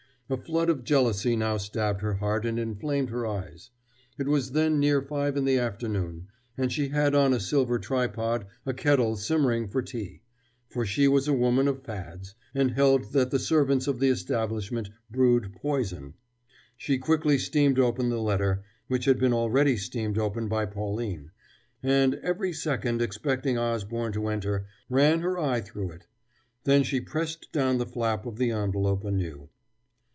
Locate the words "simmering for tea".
9.17-10.21